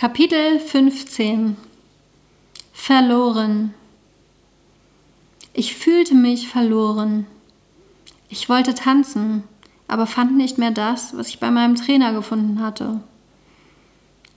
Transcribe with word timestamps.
Kapitel 0.00 0.60
15 0.60 1.56
Verloren 2.72 3.74
Ich 5.52 5.74
fühlte 5.74 6.14
mich 6.14 6.46
verloren. 6.46 7.26
Ich 8.28 8.48
wollte 8.48 8.74
tanzen, 8.74 9.42
aber 9.88 10.06
fand 10.06 10.36
nicht 10.36 10.56
mehr 10.56 10.70
das, 10.70 11.16
was 11.16 11.30
ich 11.30 11.40
bei 11.40 11.50
meinem 11.50 11.74
Trainer 11.74 12.12
gefunden 12.12 12.60
hatte. 12.60 13.00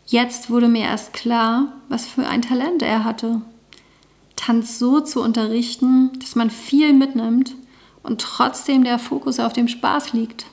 Jetzt 0.08 0.50
wurde 0.50 0.68
mir 0.68 0.86
erst 0.86 1.14
klar, 1.14 1.72
was 1.90 2.08
für 2.08 2.26
ein 2.26 2.42
Talent 2.42 2.82
er 2.82 3.04
hatte. 3.04 3.44
Tanz 4.36 4.80
so 4.80 5.00
zu 5.00 5.22
unterrichten, 5.22 6.10
dass 6.22 6.34
man 6.34 6.50
viel 6.50 6.92
mitnimmt 6.92 7.54
und 8.02 8.20
trotzdem 8.20 8.84
der 8.84 8.98
Fokus 8.98 9.40
auf 9.40 9.54
dem 9.54 9.68
Spaß 9.68 10.14
liegt. 10.14 10.48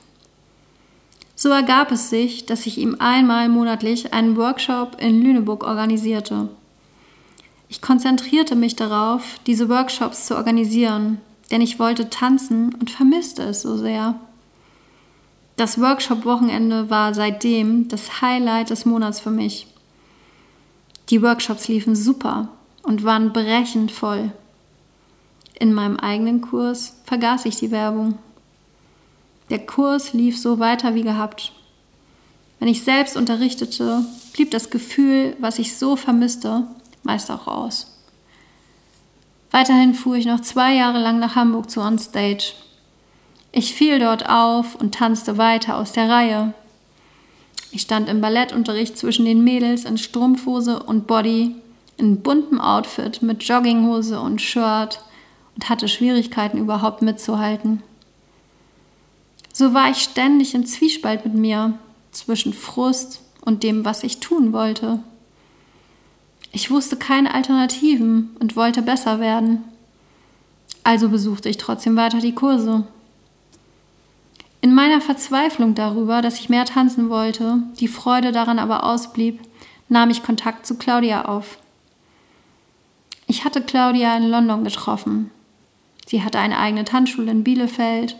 So 1.41 1.47
ergab 1.47 1.93
es 1.93 2.09
sich, 2.09 2.47
dass 2.47 2.65
ich 2.65 2.77
ihm 2.77 2.97
einmal 2.99 3.47
monatlich 3.47 4.11
einen 4.13 4.35
Workshop 4.35 4.97
in 4.99 5.21
Lüneburg 5.21 5.63
organisierte. 5.63 6.49
Ich 7.69 7.81
konzentrierte 7.81 8.57
mich 8.57 8.75
darauf, 8.75 9.39
diese 9.47 9.69
Workshops 9.69 10.25
zu 10.25 10.35
organisieren, 10.35 11.21
denn 11.49 11.61
ich 11.61 11.79
wollte 11.79 12.09
tanzen 12.09 12.75
und 12.75 12.91
vermisste 12.91 13.43
es 13.43 13.61
so 13.61 13.77
sehr. 13.77 14.19
Das 15.55 15.79
Workshop-Wochenende 15.79 16.89
war 16.89 17.13
seitdem 17.13 17.87
das 17.87 18.21
Highlight 18.21 18.69
des 18.69 18.85
Monats 18.85 19.21
für 19.21 19.31
mich. 19.31 19.67
Die 21.09 21.21
Workshops 21.21 21.69
liefen 21.69 21.95
super 21.95 22.49
und 22.83 23.05
waren 23.05 23.31
brechend 23.31 23.93
voll. 23.93 24.33
In 25.57 25.71
meinem 25.71 25.95
eigenen 25.95 26.41
Kurs 26.41 26.97
vergaß 27.05 27.45
ich 27.45 27.55
die 27.55 27.71
Werbung. 27.71 28.17
Der 29.49 29.65
Kurs 29.65 30.13
lief 30.13 30.39
so 30.39 30.59
weiter 30.59 30.93
wie 30.95 31.03
gehabt. 31.03 31.51
Wenn 32.59 32.67
ich 32.67 32.83
selbst 32.83 33.17
unterrichtete, 33.17 34.03
blieb 34.33 34.51
das 34.51 34.69
Gefühl, 34.69 35.35
was 35.39 35.59
ich 35.59 35.77
so 35.77 35.95
vermisste, 35.95 36.67
meist 37.03 37.31
auch 37.31 37.47
aus. 37.47 37.97
Weiterhin 39.51 39.95
fuhr 39.95 40.15
ich 40.15 40.25
noch 40.25 40.41
zwei 40.41 40.75
Jahre 40.75 40.99
lang 40.99 41.19
nach 41.19 41.35
Hamburg 41.35 41.71
zu 41.71 41.81
Onstage. 41.81 42.53
Ich 43.51 43.73
fiel 43.73 43.97
dort 43.97 44.29
auf 44.29 44.75
und 44.75 44.93
tanzte 44.93 45.37
weiter 45.39 45.77
aus 45.77 45.93
der 45.93 46.09
Reihe. 46.09 46.53
Ich 47.71 47.81
stand 47.81 48.09
im 48.09 48.21
Ballettunterricht 48.21 48.97
zwischen 48.97 49.25
den 49.25 49.43
Mädels 49.43 49.85
in 49.85 49.97
Strumpfhose 49.97 50.83
und 50.83 51.07
Body, 51.07 51.55
in 51.97 52.21
buntem 52.21 52.61
Outfit 52.61 53.21
mit 53.21 53.43
Jogginghose 53.43 54.19
und 54.19 54.41
Shirt 54.41 55.03
und 55.55 55.69
hatte 55.69 55.87
Schwierigkeiten 55.87 56.57
überhaupt 56.57 57.01
mitzuhalten. 57.01 57.81
So 59.59 59.73
war 59.73 59.89
ich 59.89 59.97
ständig 59.97 60.55
im 60.55 60.65
Zwiespalt 60.65 61.25
mit 61.25 61.33
mir, 61.33 61.77
zwischen 62.11 62.53
Frust 62.53 63.19
und 63.41 63.61
dem, 63.61 63.83
was 63.83 64.05
ich 64.05 64.21
tun 64.21 64.53
wollte. 64.53 65.03
Ich 66.53 66.71
wusste 66.71 66.95
keine 66.95 67.33
Alternativen 67.33 68.37
und 68.39 68.55
wollte 68.55 68.81
besser 68.81 69.19
werden. 69.19 69.65
Also 70.85 71.09
besuchte 71.09 71.49
ich 71.49 71.57
trotzdem 71.57 71.97
weiter 71.97 72.19
die 72.19 72.33
Kurse. 72.33 72.87
In 74.61 74.73
meiner 74.73 75.01
Verzweiflung 75.01 75.75
darüber, 75.75 76.21
dass 76.21 76.39
ich 76.39 76.47
mehr 76.47 76.63
tanzen 76.63 77.09
wollte, 77.09 77.61
die 77.81 77.89
Freude 77.89 78.31
daran 78.31 78.59
aber 78.59 78.85
ausblieb, 78.85 79.41
nahm 79.89 80.09
ich 80.09 80.23
Kontakt 80.23 80.65
zu 80.65 80.75
Claudia 80.75 81.25
auf. 81.25 81.57
Ich 83.27 83.43
hatte 83.43 83.61
Claudia 83.61 84.15
in 84.15 84.29
London 84.29 84.63
getroffen. 84.63 85.31
Sie 86.05 86.23
hatte 86.23 86.39
eine 86.39 86.59
eigene 86.59 86.85
Tanzschule 86.85 87.29
in 87.29 87.43
Bielefeld 87.43 88.15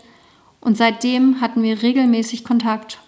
und 0.60 0.76
seitdem 0.76 1.40
hatten 1.40 1.62
wir 1.62 1.82
regelmäßig 1.82 2.44
Kontakt. 2.44 2.98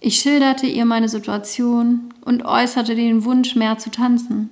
Ich 0.00 0.20
schilderte 0.20 0.66
ihr 0.66 0.84
meine 0.84 1.08
Situation 1.08 2.12
und 2.24 2.44
äußerte 2.44 2.94
den 2.94 3.24
Wunsch, 3.24 3.56
mehr 3.56 3.78
zu 3.78 3.90
tanzen. 3.90 4.50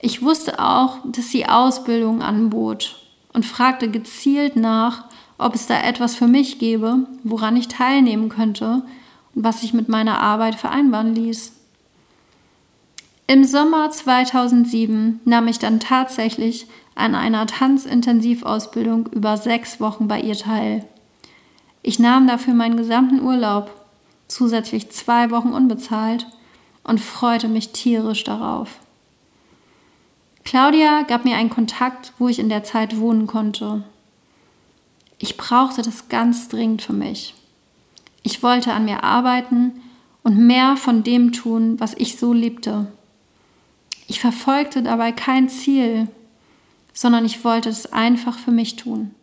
Ich 0.00 0.22
wusste 0.22 0.58
auch, 0.58 0.98
dass 1.04 1.30
sie 1.30 1.46
Ausbildung 1.46 2.22
anbot 2.22 3.02
und 3.32 3.46
fragte 3.46 3.90
gezielt 3.90 4.56
nach, 4.56 5.04
ob 5.38 5.54
es 5.54 5.66
da 5.66 5.80
etwas 5.80 6.16
für 6.16 6.26
mich 6.26 6.58
gäbe, 6.58 7.06
woran 7.22 7.56
ich 7.56 7.68
teilnehmen 7.68 8.28
könnte 8.28 8.82
und 9.34 9.44
was 9.44 9.60
sich 9.60 9.72
mit 9.72 9.88
meiner 9.88 10.20
Arbeit 10.20 10.54
vereinbaren 10.54 11.14
ließ. 11.14 11.52
Im 13.26 13.44
Sommer 13.44 13.90
2007 13.90 15.20
nahm 15.24 15.46
ich 15.48 15.58
dann 15.58 15.78
tatsächlich 15.78 16.66
an 16.94 17.14
einer 17.14 17.46
Tanzintensivausbildung 17.46 19.06
über 19.08 19.36
sechs 19.36 19.80
Wochen 19.80 20.08
bei 20.08 20.20
ihr 20.20 20.36
teil. 20.36 20.84
Ich 21.82 21.98
nahm 21.98 22.26
dafür 22.26 22.54
meinen 22.54 22.76
gesamten 22.76 23.20
Urlaub, 23.20 23.70
zusätzlich 24.28 24.90
zwei 24.90 25.30
Wochen 25.30 25.52
unbezahlt, 25.52 26.26
und 26.82 27.00
freute 27.00 27.48
mich 27.48 27.70
tierisch 27.72 28.24
darauf. 28.24 28.78
Claudia 30.44 31.02
gab 31.02 31.24
mir 31.24 31.36
einen 31.36 31.50
Kontakt, 31.50 32.12
wo 32.18 32.28
ich 32.28 32.38
in 32.38 32.48
der 32.48 32.64
Zeit 32.64 32.98
wohnen 32.98 33.26
konnte. 33.26 33.84
Ich 35.18 35.36
brauchte 35.36 35.82
das 35.82 36.08
ganz 36.08 36.48
dringend 36.48 36.82
für 36.82 36.94
mich. 36.94 37.34
Ich 38.22 38.42
wollte 38.42 38.72
an 38.72 38.86
mir 38.86 39.04
arbeiten 39.04 39.82
und 40.22 40.38
mehr 40.38 40.76
von 40.76 41.02
dem 41.02 41.32
tun, 41.32 41.78
was 41.78 41.94
ich 41.94 42.18
so 42.18 42.32
liebte. 42.32 42.86
Ich 44.06 44.18
verfolgte 44.20 44.82
dabei 44.82 45.12
kein 45.12 45.48
Ziel, 45.48 46.08
sondern 47.00 47.24
ich 47.24 47.42
wollte 47.44 47.70
es 47.70 47.90
einfach 47.94 48.38
für 48.38 48.50
mich 48.50 48.76
tun. 48.76 49.14